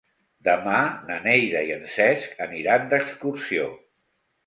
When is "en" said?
1.77-1.87